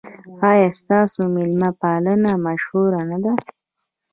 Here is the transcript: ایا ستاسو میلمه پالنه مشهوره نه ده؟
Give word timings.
ایا 0.49 0.69
ستاسو 0.79 1.21
میلمه 1.35 1.69
پالنه 1.81 2.31
مشهوره 2.45 3.01
نه 3.11 3.17
ده؟ 3.23 3.33